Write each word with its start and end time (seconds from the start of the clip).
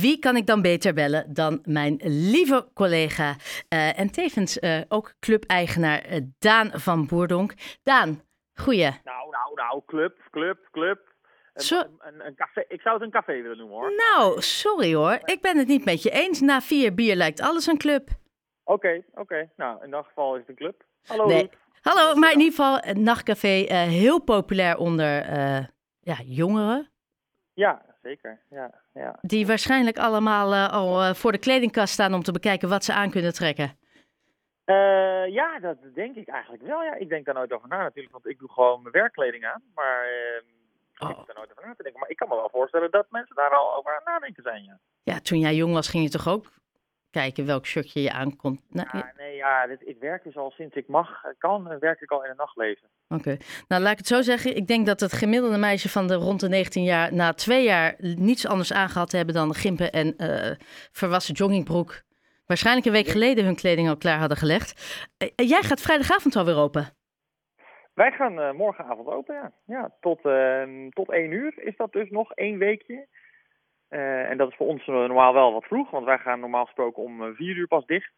wie 0.00 0.18
kan 0.18 0.36
ik 0.36 0.46
dan 0.46 0.62
beter 0.62 0.94
bellen 0.94 1.34
dan 1.34 1.60
mijn 1.64 2.00
lieve 2.02 2.68
collega 2.74 3.30
uh, 3.30 3.98
en 3.98 4.10
tevens 4.10 4.58
uh, 4.58 4.80
ook 4.88 5.14
clubeigenaar 5.20 6.12
uh, 6.12 6.20
Daan 6.38 6.70
van 6.70 7.06
Boerdonk. 7.06 7.54
Daan, 7.82 8.22
goeie. 8.54 8.90
Nou, 9.04 9.30
nou, 9.30 9.54
nou, 9.54 9.82
club, 9.86 10.18
club, 10.30 10.68
club. 10.70 11.10
Een, 11.54 11.98
een, 11.98 12.26
een, 12.26 12.34
café. 12.34 12.64
Ik 12.68 12.80
zou 12.80 12.94
het 12.94 13.04
een 13.04 13.10
café 13.10 13.42
willen 13.42 13.56
noemen 13.56 13.76
hoor. 13.76 13.94
Nou, 13.96 14.40
sorry 14.40 14.94
hoor. 14.94 15.18
Ik 15.24 15.40
ben 15.40 15.56
het 15.58 15.68
niet 15.68 15.84
met 15.84 16.02
je 16.02 16.10
eens. 16.10 16.40
Na 16.40 16.60
vier 16.60 16.94
bier 16.94 17.16
lijkt 17.16 17.40
alles 17.40 17.66
een 17.66 17.78
club. 17.78 18.08
Oké, 18.64 18.72
okay, 18.72 19.04
oké. 19.10 19.20
Okay. 19.20 19.50
Nou, 19.56 19.84
in 19.84 19.90
dat 19.90 20.06
geval 20.06 20.34
is 20.34 20.40
het 20.40 20.48
een 20.48 20.54
club. 20.54 20.84
Hallo. 21.06 21.26
Nee. 21.26 21.50
Hallo, 21.80 22.14
maar 22.14 22.32
in 22.32 22.38
ieder 22.38 22.54
geval 22.54 22.76
het 22.76 22.96
nachtcafé 22.96 23.74
heel 23.74 24.20
populair 24.20 24.76
onder 24.76 25.08
ja, 26.00 26.16
jongeren. 26.24 26.90
Ja, 27.54 27.91
zeker. 28.02 28.38
Ja, 28.50 28.70
ja. 28.94 29.18
Die 29.20 29.46
waarschijnlijk 29.46 29.98
allemaal 29.98 30.52
uh, 30.52 30.68
al 30.68 31.14
voor 31.14 31.32
de 31.32 31.38
kledingkast 31.38 31.92
staan 31.92 32.14
om 32.14 32.22
te 32.22 32.32
bekijken 32.32 32.68
wat 32.68 32.84
ze 32.84 32.92
aan 32.92 33.10
kunnen 33.10 33.32
trekken. 33.32 33.76
ja, 35.30 35.58
dat 35.60 35.76
denk 35.94 36.16
ik 36.16 36.28
eigenlijk 36.28 36.62
wel. 36.62 36.82
Ja. 36.82 36.94
Ik 36.94 37.08
denk 37.08 37.24
daar 37.24 37.34
nooit 37.34 37.52
over 37.52 37.68
na 37.68 37.82
natuurlijk, 37.82 38.12
want 38.12 38.26
ik 38.26 38.38
doe 38.38 38.52
gewoon 38.52 38.82
mijn 38.82 38.94
werkkleding 38.94 39.44
aan. 39.44 39.62
Maar 39.74 40.06
ik 40.94 41.16
heb 41.16 41.28
er 41.28 41.34
nooit 41.34 41.50
over 41.50 41.66
na 41.66 41.74
te 41.74 41.82
denken. 41.82 42.00
Maar 42.00 42.10
ik 42.10 42.16
kan 42.16 42.28
me 42.28 42.34
wel 42.34 42.48
voorstellen 42.52 42.90
dat 42.90 43.06
mensen 43.10 43.36
daar 43.36 43.50
al 43.50 43.76
over 43.76 43.96
aan 43.96 44.12
nadenken 44.12 44.42
zijn. 44.42 44.64
Ja, 44.64 44.78
ja 45.02 45.20
toen 45.20 45.38
jij 45.38 45.54
jong 45.54 45.72
was 45.72 45.88
ging 45.88 46.04
je 46.04 46.10
toch 46.10 46.28
ook 46.28 46.46
kijken 47.12 47.46
welk 47.46 47.66
shirtje 47.66 48.02
je 48.02 48.12
aankomt. 48.12 48.60
Nou, 48.68 48.88
ja, 48.92 49.12
nee, 49.16 49.36
ja, 49.36 49.66
dit, 49.66 49.88
ik 49.88 49.96
werk 50.00 50.24
dus 50.24 50.36
al 50.36 50.50
sinds 50.50 50.74
ik 50.74 50.88
mag, 50.88 51.22
kan, 51.38 51.78
werk 51.78 52.00
ik 52.00 52.10
al 52.10 52.22
in 52.22 52.28
het 52.28 52.38
nachtleven. 52.38 52.88
Oké, 53.08 53.20
okay. 53.20 53.38
nou 53.68 53.82
laat 53.82 53.92
ik 53.92 53.98
het 53.98 54.06
zo 54.06 54.22
zeggen. 54.22 54.56
Ik 54.56 54.66
denk 54.66 54.86
dat 54.86 55.00
het 55.00 55.12
gemiddelde 55.12 55.58
meisje 55.58 55.88
van 55.88 56.06
de 56.06 56.14
rond 56.14 56.40
de 56.40 56.48
19 56.48 56.84
jaar 56.84 57.14
na 57.14 57.32
twee 57.32 57.64
jaar 57.64 57.94
niets 57.98 58.46
anders 58.46 58.72
aangehad 58.72 59.12
hebben 59.12 59.34
dan 59.34 59.54
gimpen 59.54 59.92
en 59.92 60.14
uh, 60.16 60.50
verwassen 60.92 61.34
joggingbroek. 61.34 62.02
Waarschijnlijk 62.46 62.86
een 62.86 62.92
week 62.92 63.06
geleden 63.06 63.44
hun 63.44 63.56
kleding 63.56 63.88
al 63.88 63.96
klaar 63.96 64.18
hadden 64.18 64.36
gelegd. 64.36 65.04
Uh, 65.18 65.48
jij 65.48 65.62
gaat 65.62 65.80
vrijdagavond 65.80 66.36
alweer 66.36 66.56
open. 66.56 66.88
Wij 67.94 68.10
gaan 68.10 68.38
uh, 68.38 68.52
morgenavond 68.52 69.08
open, 69.08 69.34
ja. 69.34 69.52
ja 69.66 69.90
tot, 70.00 70.20
tot 70.90 71.10
één 71.10 71.30
uur 71.30 71.52
is 71.56 71.76
dat 71.76 71.92
dus 71.92 72.10
nog 72.10 72.32
één 72.32 72.58
weekje. 72.58 73.06
Uh, 73.92 74.30
en 74.30 74.36
dat 74.36 74.48
is 74.48 74.56
voor 74.56 74.66
ons 74.66 74.86
normaal 74.86 75.34
wel 75.34 75.52
wat 75.52 75.64
vroeg, 75.64 75.90
want 75.90 76.04
wij 76.04 76.18
gaan 76.18 76.40
normaal 76.40 76.64
gesproken 76.64 77.02
om 77.02 77.34
vier 77.34 77.56
uur 77.56 77.66
pas 77.66 77.86
dicht. 77.86 78.12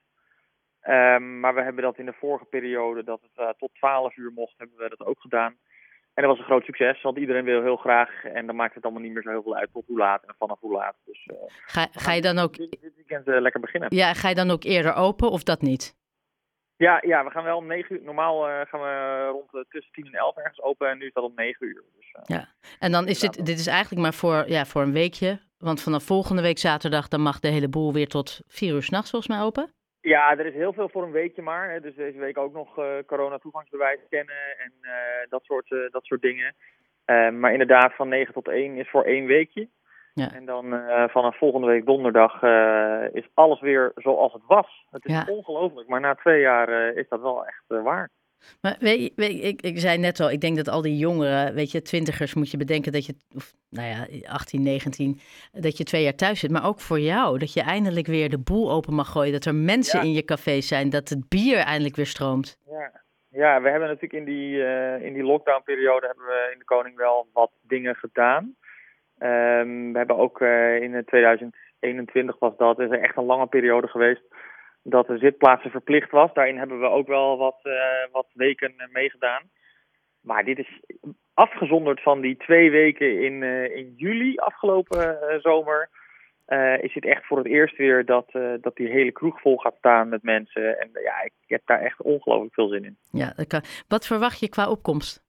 Um, 0.89 1.41
maar 1.41 1.55
we 1.55 1.63
hebben 1.63 1.83
dat 1.83 1.99
in 1.99 2.07
de 2.07 2.13
vorige 2.13 2.45
periode, 2.45 3.05
dat 3.05 3.21
het 3.23 3.47
uh, 3.47 3.49
tot 3.59 3.75
12 3.75 4.17
uur 4.17 4.33
mocht, 4.33 4.55
hebben 4.57 4.77
we 4.77 4.95
dat 4.97 5.07
ook 5.07 5.21
gedaan. 5.21 5.57
En 6.15 6.23
dat 6.23 6.27
was 6.31 6.39
een 6.39 6.45
groot 6.45 6.65
succes, 6.65 7.03
want 7.03 7.19
iedereen 7.19 7.45
wil 7.45 7.63
heel 7.63 7.77
graag. 7.77 8.25
En 8.25 8.47
dan 8.47 8.57
maakt 8.57 8.75
het 8.75 8.85
allemaal 8.85 9.03
niet 9.03 9.13
meer 9.13 9.23
zo 9.23 9.31
heel 9.31 9.43
veel 9.43 9.57
uit 9.57 9.73
tot 9.73 9.87
hoe 9.87 9.99
laat 9.99 10.25
en 10.25 10.35
vanaf 10.39 10.61
hoe 10.61 10.73
laat. 10.73 10.97
Dus, 11.05 11.27
uh, 11.27 11.37
ga, 11.47 11.89
ga 11.91 12.13
je 12.13 12.21
dan 12.21 12.39
ook... 12.39 12.57
Dit, 12.57 12.79
dit 12.81 12.95
weekend 12.95 13.27
lekker 13.27 13.61
beginnen. 13.61 13.95
Ja, 13.95 14.15
ga 14.15 14.29
je 14.29 14.35
dan 14.35 14.51
ook 14.51 14.65
eerder 14.65 14.95
open 14.95 15.31
of 15.31 15.43
dat 15.43 15.63
niet? 15.63 15.97
Ja, 16.77 17.03
ja, 17.07 17.25
we 17.25 17.31
gaan 17.31 17.45
wel 17.45 17.57
om 17.57 17.67
9 17.67 17.97
uur. 17.97 18.03
Normaal 18.03 18.49
uh, 18.49 18.61
gaan 18.65 18.81
we 18.81 19.29
rond 19.33 19.67
tussen 19.69 19.93
10 19.93 20.07
en 20.07 20.13
11 20.13 20.37
ergens 20.37 20.63
open 20.63 20.91
en 20.91 20.99
nu 20.99 21.07
is 21.07 21.13
dat 21.13 21.25
om 21.25 21.33
9 21.35 21.67
uur. 21.67 21.85
Dus, 21.97 22.15
ja, 22.23 22.49
en 22.79 22.93
dan 22.93 23.07
is 23.07 23.19
dit, 23.19 23.47
dit 23.47 23.59
is 23.59 23.67
eigenlijk 23.67 24.03
maar 24.03 24.15
voor, 24.15 24.49
ja, 24.49 24.65
voor 24.65 24.83
een 24.83 24.93
weekje. 24.93 25.41
Want 25.65 25.83
vanaf 25.83 26.05
volgende 26.05 26.43
week 26.43 26.59
zaterdag 26.59 27.09
dan 27.09 27.21
mag 27.21 27.41
de 27.41 27.49
hele 27.49 27.69
boel 27.69 27.93
weer 27.93 28.09
tot 28.09 28.41
4 28.47 28.75
uur 28.75 28.83
s'nachts 28.83 29.11
volgens 29.11 29.37
mij 29.37 29.47
open. 29.47 29.73
Ja, 30.01 30.31
er 30.31 30.47
is 30.47 30.55
heel 30.55 30.73
veel 30.73 30.89
voor 30.89 31.03
een 31.03 31.11
weekje 31.11 31.43
maar. 31.43 31.71
Hè. 31.71 31.81
Dus 31.81 31.95
deze 31.95 32.19
week 32.19 32.39
ook 32.39 32.53
nog 32.53 32.75
corona-toegangsbewijs 33.07 34.01
kennen 34.09 34.59
en 34.59 34.73
dat, 35.29 35.45
soort, 35.45 35.69
dat 35.91 36.05
soort 36.05 36.23
dingen. 36.23 36.55
maar 37.41 37.53
inderdaad, 37.53 37.95
van 37.95 38.09
9 38.09 38.35
tot 38.35 38.49
1 38.49 38.77
is 38.77 38.91
voor 38.91 39.05
één 39.05 39.27
weekje. 39.27 39.69
Ja. 40.15 40.33
En 40.33 40.45
dan 40.45 40.65
vanaf 41.11 41.39
volgende 41.39 41.67
week 41.67 41.87
donderdag 41.87 42.43
is 43.13 43.29
alles 43.35 43.61
weer 43.61 43.93
zoals 43.95 44.33
het 44.33 44.43
was. 44.47 44.87
Het 44.91 45.05
is 45.05 45.13
ja. 45.13 45.25
ongelooflijk, 45.29 45.89
maar 45.89 46.01
na 46.01 46.15
twee 46.15 46.41
jaar 46.41 46.95
is 46.97 47.09
dat 47.09 47.21
wel 47.21 47.47
echt 47.47 47.65
waar. 47.67 48.11
Maar 48.61 48.77
weet 48.79 49.13
weet 49.17 49.45
ik, 49.45 49.63
ik 49.63 49.79
zei 49.79 49.99
net 49.99 50.21
al, 50.21 50.31
ik 50.31 50.41
denk 50.41 50.57
dat 50.57 50.69
al 50.69 50.83
die 50.83 50.97
jongeren, 50.97 51.55
weet 51.55 51.71
je, 51.71 51.83
twintigers 51.83 52.35
moet 52.35 52.51
je 52.51 52.57
bedenken 52.57 52.93
dat 52.93 53.07
je, 53.07 53.15
of, 53.35 53.53
nou 53.71 53.89
ja, 53.89 54.29
18, 54.29 54.63
19, 54.63 55.21
dat 55.53 55.77
je 55.77 55.85
twee 55.85 56.03
jaar 56.03 56.15
thuis 56.15 56.41
zit. 56.41 56.51
Maar 56.51 56.67
ook 56.67 56.81
voor 56.81 57.01
jou, 57.01 57.39
dat 57.39 57.53
je 57.53 57.63
eindelijk 57.63 58.07
weer 58.07 58.31
de 58.31 58.39
boel 58.39 58.71
open 58.71 58.95
mag 58.95 59.11
gooien. 59.11 59.33
Dat 59.33 59.45
er 59.45 59.55
mensen 59.55 59.99
ja. 59.99 60.05
in 60.05 60.13
je 60.13 60.25
café 60.25 60.61
zijn, 60.61 60.91
dat 60.91 61.09
het 61.09 61.29
bier 61.29 61.59
eindelijk 61.59 61.97
weer 61.97 62.07
stroomt. 62.07 62.59
Ja, 62.67 63.01
ja 63.29 63.63
we 63.63 63.71
hebben 63.71 63.89
natuurlijk 63.89 64.13
in 64.13 64.25
die, 64.25 64.59
in 65.07 65.13
die 65.13 65.25
lockdownperiode 65.25 66.07
hebben 66.07 66.25
we 66.25 66.51
in 66.53 66.59
de 66.59 66.65
Koning 66.65 66.97
wel 66.97 67.27
wat 67.33 67.51
dingen 67.63 67.95
gedaan. 67.95 68.55
Um, 69.19 69.93
we 69.93 69.99
hebben 69.99 70.17
ook 70.17 70.41
uh, 70.41 70.83
in 70.83 71.05
2021 71.07 72.39
was 72.39 72.57
dat, 72.57 72.79
is 72.79 72.91
er 72.91 73.01
echt 73.01 73.17
een 73.17 73.25
lange 73.25 73.47
periode 73.47 73.89
geweest 73.89 74.23
dat 74.85 75.07
de 75.07 75.19
zitplaatsen 75.19 75.71
verplicht 75.71 76.11
was. 76.11 76.33
Daarin 76.33 76.59
hebben 76.59 76.81
we 76.81 76.87
ook 76.87 77.07
wel 77.07 77.37
wat, 77.39 77.61
uh, 77.63 77.75
wat 78.13 78.27
weken 78.33 78.75
uh, 78.77 78.87
meegedaan. 78.93 79.43
Maar 80.21 80.45
dit 80.45 80.59
is 80.59 80.81
afgezonderd 81.35 82.03
van 82.03 82.21
die 82.21 82.37
twee 82.37 82.71
weken 82.71 83.23
in, 83.23 83.43
in 83.77 83.95
juli 83.97 84.37
afgelopen 84.37 85.19
zomer. 85.43 85.89
is 86.81 86.93
dit 86.95 87.05
echt 87.05 87.27
voor 87.27 87.39
het 87.39 87.47
eerst 87.47 87.77
weer 87.77 88.05
dat, 88.05 88.31
dat 88.61 88.77
die 88.77 88.89
hele 88.89 89.13
kroeg 89.13 89.41
vol 89.41 89.57
gaat 89.57 89.75
staan 89.79 90.09
met 90.09 90.23
mensen. 90.23 90.81
En 90.81 90.91
ja, 90.93 91.23
ik 91.23 91.33
heb 91.47 91.63
daar 91.65 91.81
echt 91.81 92.03
ongelooflijk 92.03 92.55
veel 92.55 92.69
zin 92.69 92.85
in. 92.85 92.97
Ja, 93.11 93.35
wat 93.89 94.07
verwacht 94.07 94.41
je 94.41 94.49
qua 94.49 94.71
opkomst? 94.71 95.25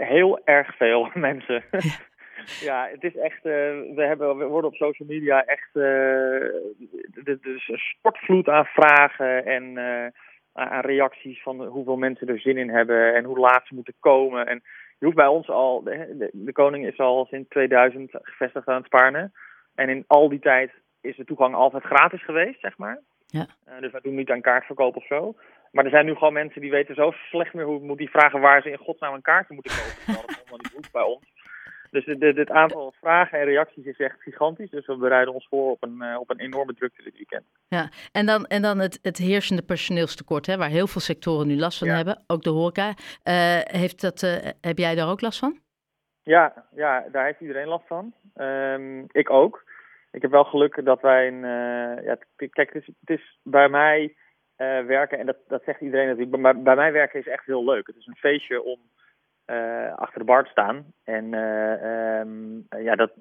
heel 0.00 0.40
erg 0.44 0.76
veel 0.76 1.10
mensen. 1.28 1.64
Ja, 1.70 1.80
het 2.90 3.02
is 3.02 3.16
echt. 3.16 3.36
Uh, 3.36 3.52
we, 3.94 4.04
hebben, 4.06 4.36
we 4.36 4.44
worden 4.44 4.70
op 4.70 4.76
social 4.76 5.08
media 5.08 5.44
echt. 5.44 5.68
Uh, 5.68 5.82
de, 5.82 7.22
de, 7.22 7.38
een 7.66 7.78
sportvloed 7.78 8.48
aan 8.48 8.64
vragen 8.64 9.44
en 9.44 9.64
uh, 9.64 10.06
aan 10.52 10.80
reacties 10.80 11.42
van 11.42 11.64
hoeveel 11.64 11.96
mensen 11.96 12.28
er 12.28 12.40
zin 12.40 12.56
in 12.56 12.70
hebben 12.70 13.14
en 13.14 13.24
hoe 13.24 13.38
laat 13.38 13.66
ze 13.66 13.74
moeten 13.74 13.94
komen. 14.00 14.46
En 14.46 14.62
je 14.98 15.04
hoeft 15.04 15.16
bij 15.16 15.26
ons 15.26 15.48
al. 15.48 15.82
De, 15.82 16.14
de, 16.18 16.30
de 16.32 16.52
koning 16.52 16.86
is 16.86 16.98
al 16.98 17.26
sinds 17.30 17.48
2000 17.48 18.10
gevestigd 18.12 18.68
aan 18.68 18.76
het 18.76 18.86
Spaarne. 18.86 19.30
En 19.74 19.88
in 19.88 20.04
al 20.06 20.28
die 20.28 20.40
tijd 20.40 20.72
is 21.00 21.16
de 21.16 21.24
toegang 21.24 21.54
altijd 21.54 21.82
gratis 21.82 22.24
geweest, 22.24 22.60
zeg 22.60 22.78
maar. 22.78 23.00
Ja. 23.26 23.46
dus 23.80 23.92
wij 23.92 24.00
doen 24.00 24.14
niet 24.14 24.30
aan 24.30 24.40
kaartverkoop 24.40 24.96
of 24.96 25.06
zo. 25.06 25.34
Maar 25.74 25.84
er 25.84 25.90
zijn 25.90 26.06
nu 26.06 26.14
gewoon 26.14 26.32
mensen 26.32 26.60
die 26.60 26.70
weten 26.70 26.94
zo 26.94 27.10
slecht 27.10 27.54
meer 27.54 27.64
hoe 27.64 27.80
moet 27.80 27.98
die 27.98 28.10
vragen 28.10 28.40
waar 28.40 28.62
ze 28.62 28.70
in 28.70 28.78
godsnaam 28.78 29.14
een 29.14 29.22
kaartje 29.22 29.54
moeten 29.54 29.72
kopen. 29.72 30.14
Dat 30.22 30.30
is 30.30 30.36
allemaal 30.38 30.58
niet 30.58 30.72
goed 30.74 30.92
bij 30.92 31.02
ons. 31.02 31.33
Dus 31.94 32.36
het 32.36 32.50
aantal 32.50 32.94
vragen 33.00 33.38
en 33.38 33.44
reacties 33.44 33.84
is 33.84 33.98
echt 33.98 34.22
gigantisch. 34.22 34.70
Dus 34.70 34.86
we 34.86 34.96
bereiden 34.96 35.34
ons 35.34 35.46
voor 35.48 35.70
op 35.70 35.82
een, 35.82 35.96
uh, 35.98 36.16
op 36.20 36.30
een 36.30 36.40
enorme 36.40 36.74
drukte 36.74 37.02
dit 37.02 37.16
weekend. 37.16 37.44
Ja, 37.68 37.88
en 38.12 38.26
dan, 38.26 38.46
en 38.46 38.62
dan 38.62 38.78
het, 38.78 38.98
het 39.02 39.18
heersende 39.18 39.62
personeelstekort, 39.62 40.46
hè, 40.46 40.56
waar 40.56 40.68
heel 40.68 40.86
veel 40.86 41.00
sectoren 41.00 41.46
nu 41.46 41.56
last 41.56 41.78
van 41.78 41.88
ja. 41.88 41.94
hebben. 41.94 42.24
Ook 42.26 42.42
de 42.42 42.50
horeca. 42.50 42.88
Uh, 42.88 42.94
heeft 43.62 44.00
dat, 44.00 44.22
uh, 44.22 44.50
heb 44.60 44.78
jij 44.78 44.94
daar 44.94 45.10
ook 45.10 45.20
last 45.20 45.38
van? 45.38 45.58
Ja, 46.22 46.66
ja 46.74 47.04
daar 47.12 47.24
heeft 47.24 47.40
iedereen 47.40 47.68
last 47.68 47.86
van. 47.86 48.14
Um, 48.36 49.04
ik 49.12 49.30
ook. 49.30 49.64
Ik 50.10 50.22
heb 50.22 50.30
wel 50.30 50.44
geluk 50.44 50.84
dat 50.84 51.00
wij 51.00 51.26
een... 51.26 51.40
ja, 52.04 52.18
kijk, 52.36 52.72
het 52.72 52.82
is, 52.82 52.86
het 53.00 53.18
is 53.18 53.38
bij 53.42 53.68
mij 53.68 54.16
werken, 54.86 55.18
en 55.18 55.26
dat, 55.26 55.36
dat 55.48 55.62
zegt 55.64 55.80
iedereen 55.80 56.06
natuurlijk, 56.06 56.42
bij, 56.42 56.62
bij 56.62 56.76
mij 56.76 56.92
werken 56.92 57.20
is 57.20 57.26
echt 57.26 57.46
heel 57.46 57.64
leuk. 57.64 57.86
Het 57.86 57.96
is 57.96 58.06
een 58.06 58.16
feestje 58.16 58.62
om 58.62 58.80
uh, 59.46 59.94
achter 59.94 60.18
de 60.18 60.24
bar 60.24 60.46
staan. 60.46 60.84
En 61.04 61.32
uh, 61.32 62.20
um, 62.20 62.66
ja, 62.68 62.94
dat, 62.94 63.12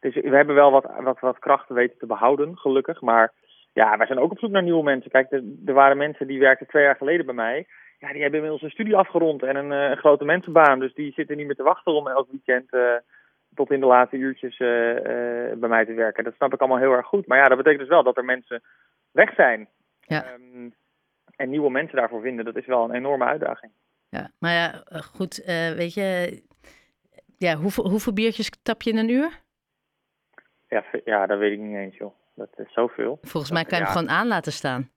dus 0.00 0.14
we 0.14 0.36
hebben 0.36 0.54
wel 0.54 0.70
wat, 0.70 0.90
wat, 1.00 1.20
wat 1.20 1.38
krachten 1.38 1.74
weten 1.74 1.98
te 1.98 2.06
behouden, 2.06 2.58
gelukkig. 2.58 3.00
Maar 3.00 3.32
ja, 3.72 3.96
wij 3.96 4.06
zijn 4.06 4.18
ook 4.18 4.30
op 4.30 4.38
zoek 4.38 4.50
naar 4.50 4.62
nieuwe 4.62 4.82
mensen. 4.82 5.10
Kijk, 5.10 5.32
er, 5.32 5.42
er 5.66 5.74
waren 5.74 5.96
mensen 5.96 6.26
die 6.26 6.40
werkten 6.40 6.66
twee 6.66 6.82
jaar 6.82 6.96
geleden 6.96 7.26
bij 7.26 7.34
mij. 7.34 7.66
Ja, 7.98 8.12
die 8.12 8.22
hebben 8.22 8.40
inmiddels 8.40 8.62
een 8.62 8.70
studie 8.70 8.96
afgerond 8.96 9.42
en 9.42 9.56
een, 9.56 9.70
een 9.70 9.96
grote 9.96 10.24
mensenbaan. 10.24 10.78
Dus 10.78 10.94
die 10.94 11.12
zitten 11.12 11.36
niet 11.36 11.46
meer 11.46 11.56
te 11.56 11.62
wachten 11.62 11.92
om 11.92 12.08
elk 12.08 12.30
weekend 12.30 12.72
uh, 12.72 12.94
tot 13.54 13.70
in 13.70 13.80
de 13.80 13.86
late 13.86 14.16
uurtjes 14.16 14.56
bij 14.56 15.68
mij 15.68 15.84
te 15.84 15.94
werken. 15.94 16.24
Dat 16.24 16.34
snap 16.34 16.52
ik 16.52 16.60
allemaal 16.60 16.78
heel 16.78 16.92
erg 16.92 17.06
goed. 17.06 17.26
Maar 17.26 17.38
ja, 17.38 17.48
dat 17.48 17.56
betekent 17.56 17.80
dus 17.80 17.88
wel 17.88 18.02
dat 18.02 18.16
er 18.16 18.24
mensen 18.24 18.62
weg 19.12 19.34
zijn. 19.34 19.68
Ja. 20.00 20.24
Um, 20.32 20.74
en 21.36 21.50
nieuwe 21.50 21.70
mensen 21.70 21.96
daarvoor 21.96 22.20
vinden, 22.20 22.44
dat 22.44 22.56
is 22.56 22.66
wel 22.66 22.84
een 22.84 22.94
enorme 22.94 23.24
uitdaging. 23.24 23.72
Ja, 24.10 24.30
maar 24.38 24.52
ja, 24.52 24.82
goed, 25.14 25.40
uh, 25.40 25.46
weet 25.72 25.94
je, 25.94 26.42
ja, 27.38 27.54
hoeveel, 27.56 27.88
hoeveel 27.88 28.12
biertjes 28.12 28.50
tap 28.62 28.82
je 28.82 28.90
in 28.90 28.96
een 28.96 29.08
uur? 29.08 29.40
Ja, 30.68 30.84
ja, 31.04 31.26
dat 31.26 31.38
weet 31.38 31.52
ik 31.52 31.58
niet 31.58 31.76
eens, 31.76 31.96
joh. 31.96 32.14
Dat 32.34 32.48
is 32.56 32.72
zoveel. 32.72 33.18
Volgens 33.22 33.52
mij 33.52 33.64
kan 33.64 33.78
je 33.78 33.84
ja. 33.84 33.90
hem 33.90 33.98
gewoon 33.98 34.18
aan 34.18 34.26
laten 34.26 34.52
staan. 34.52 34.90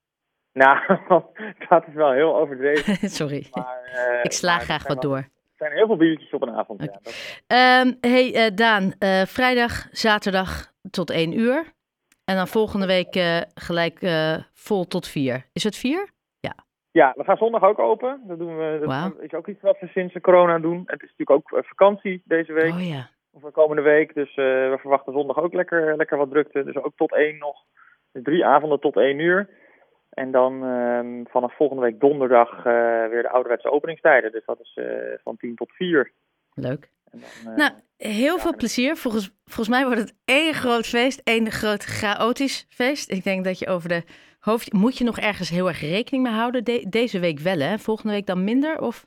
Nou, 0.54 0.77
dat 1.69 1.88
is 1.88 1.94
wel 1.94 2.12
heel 2.12 2.36
overdreven. 2.36 3.10
Sorry, 3.19 3.48
maar, 3.51 4.10
uh, 4.13 4.24
ik 4.24 4.31
sla 4.31 4.60
graag 4.60 4.88
wat 4.88 5.04
wel, 5.04 5.12
door. 5.12 5.18
Er 5.18 5.69
zijn 5.69 5.71
heel 5.71 5.88
veel 5.88 5.98
biertjes 5.98 6.31
op 6.31 6.42
een 6.42 6.56
avond, 6.56 6.81
okay. 6.81 6.94
ja. 6.94 7.00
Dat... 7.01 7.88
Um, 7.88 7.98
hey 8.01 8.45
uh, 8.45 8.56
Daan, 8.56 8.94
vrijdag, 9.27 9.88
zaterdag 9.92 10.74
tot 10.92 11.10
één 11.10 11.39
uur. 11.39 11.74
En 12.25 12.36
dan 12.36 12.48
volgende 12.48 12.86
week 12.86 13.44
gelijk 13.54 14.00
vol 14.54 14.88
tot 14.88 15.07
vier. 15.07 15.45
Is 15.54 15.63
het 15.63 15.75
vier? 15.75 16.12
Ja, 16.94 17.13
we 17.18 17.24
gaan 17.24 17.38
zondag 17.38 17.63
ook 17.63 17.80
open. 17.80 18.22
Dat, 18.28 18.40
doen 18.40 18.57
we, 18.57 18.78
dat 18.80 18.90
wow. 18.94 19.24
is 19.24 19.34
ook 19.34 19.48
iets 19.48 19.62
wat 19.62 19.80
we 19.80 19.88
sinds 19.88 20.13
de 20.13 20.22
corona 20.22 20.60
doen. 20.60 20.84
Het 20.86 21.04
is 21.04 21.13
natuurlijk 21.18 21.54
ook 21.54 21.66
vakantie 21.66 22.22
deze 22.25 22.54
week. 22.54 22.74
Oh 22.74 22.88
ja. 22.88 23.10
Of 23.31 23.42
de 23.42 23.51
komende 23.51 23.81
week. 23.81 24.13
Dus 24.13 24.36
we 24.36 24.78
verwachten 24.80 25.13
zondag 25.13 25.38
ook 25.38 25.54
lekker, 25.54 25.98
lekker 25.98 26.18
wat 26.18 26.30
drukte. 26.30 26.63
Dus 26.63 26.75
ook 26.75 26.95
tot 26.95 27.16
één 27.16 27.38
nog. 27.38 27.57
Dus 28.12 28.24
drie 28.24 28.45
avonden 28.45 28.80
tot 28.80 28.98
één 28.98 29.19
uur. 29.19 29.50
En 30.10 30.31
dan 30.31 30.63
ehm, 30.63 31.24
vanaf 31.25 31.56
volgende 31.56 31.81
week 31.81 32.00
donderdag 32.00 32.63
weer 33.10 33.22
de 33.22 33.30
ouderwetse 33.30 33.72
openingstijden. 33.72 34.31
Dus 34.31 34.46
dat 34.46 34.60
is 34.60 34.80
van 35.24 35.38
10 35.38 35.56
tot 35.56 35.72
4. 35.72 36.12
Leuk. 36.54 36.89
Dan, 37.44 37.56
nou, 37.56 37.72
heel 37.98 38.38
veel 38.38 38.56
plezier. 38.56 38.96
Volgens, 38.96 39.31
volgens 39.46 39.69
mij 39.69 39.86
wordt 39.86 40.00
het 40.00 40.16
één 40.25 40.54
groot 40.54 40.86
feest, 40.86 41.22
één 41.24 41.51
groot 41.51 41.84
chaotisch 41.84 42.66
feest. 42.69 43.12
Ik 43.12 43.24
denk 43.24 43.44
dat 43.44 43.60
je 43.60 43.68
over 43.68 43.89
de 43.89 44.04
hoofd... 44.44 44.74
Moet 44.74 44.98
je 44.98 45.04
nog 45.04 45.19
ergens 45.19 45.50
heel 45.50 45.68
erg 45.68 45.81
rekening 45.81 46.24
mee 46.24 46.34
houden? 46.34 46.90
deze 46.90 47.19
week 47.19 47.40
wel, 47.40 47.60
hè? 47.60 47.78
Volgende 47.78 48.13
week 48.13 48.25
dan 48.25 48.44
minder, 48.44 48.81
of... 48.81 49.06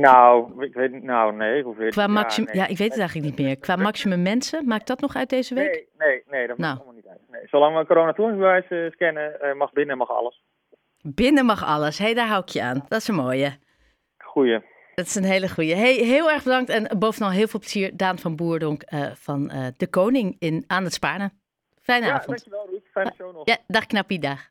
Nou, 0.00 0.64
ik 0.64 0.74
weet 0.74 1.02
Nou, 1.02 1.34
nee. 1.34 1.62
Hoeveel, 1.62 1.88
Qua 1.88 2.06
maximum, 2.06 2.54
ja, 2.54 2.66
ik 2.66 2.78
weet 2.78 2.90
het 2.90 2.98
eigenlijk 2.98 3.28
niet 3.28 3.46
meer. 3.46 3.58
Qua 3.58 3.76
maximum 3.76 4.22
mensen, 4.22 4.66
maakt 4.66 4.86
dat 4.86 5.00
nog 5.00 5.16
uit 5.16 5.30
deze 5.30 5.54
week? 5.54 5.72
Nee, 5.72 5.88
nee, 5.98 6.22
nee 6.30 6.46
dat 6.46 6.58
maakt 6.58 6.60
nou. 6.60 6.76
allemaal 6.76 6.94
niet 6.94 7.06
uit. 7.06 7.20
Nee. 7.30 7.40
Zolang 7.46 7.78
we 7.78 7.86
corona-toegangsbewijs 7.86 8.70
uh, 8.70 8.90
scannen, 8.90 9.38
uh, 9.42 9.54
mag 9.54 9.72
binnen, 9.72 9.96
mag 9.96 10.10
alles. 10.10 10.42
Binnen 11.02 11.44
mag 11.44 11.64
alles. 11.64 11.98
Hé, 11.98 12.04
hey, 12.04 12.14
daar 12.14 12.26
hou 12.26 12.42
ik 12.42 12.48
je 12.48 12.62
aan. 12.62 12.84
Dat 12.88 13.00
is 13.00 13.08
een 13.08 13.14
mooie. 13.14 13.58
Goeie. 14.18 14.62
Dat 14.94 15.06
is 15.06 15.14
een 15.14 15.24
hele 15.24 15.48
goeie. 15.48 15.74
Hey, 15.74 15.94
heel 15.94 16.30
erg 16.30 16.42
bedankt 16.42 16.70
en 16.70 16.98
bovenal 16.98 17.30
heel 17.30 17.46
veel 17.46 17.60
plezier. 17.60 17.96
Daan 17.96 18.18
van 18.18 18.36
Boerdonk 18.36 18.82
uh, 18.92 19.06
van 19.14 19.52
De 19.76 19.86
Koning 19.90 20.36
in, 20.38 20.64
aan 20.66 20.84
het 20.84 20.92
Spaarne. 20.92 21.30
Fijne 21.82 22.06
ja, 22.06 22.12
avond. 22.12 22.26
dankjewel 22.28 22.63
Fijne 22.94 23.12
show 23.16 23.32
nog. 23.32 23.46
Ja, 23.46 23.58
dag 23.66 23.86
knappie, 23.86 24.18
dag. 24.18 24.50